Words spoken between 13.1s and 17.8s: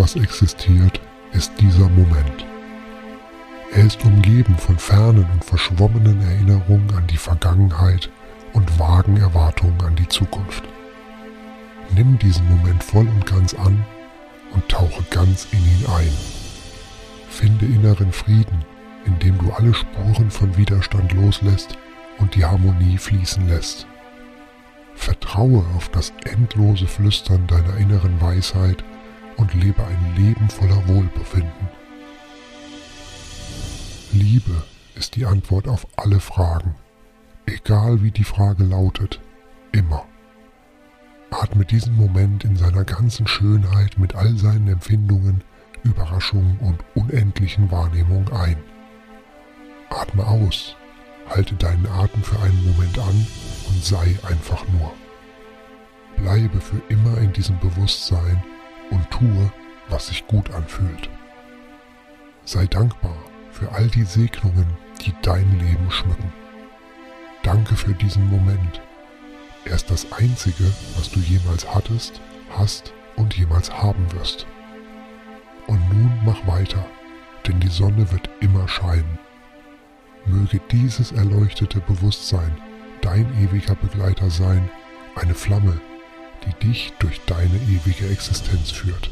ganz an und tauche ganz in ihn ein. Finde